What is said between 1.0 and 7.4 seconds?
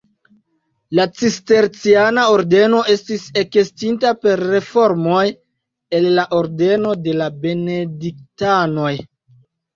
Cisterciana ordeno estis ekestinta per reformoj el la ordeno de la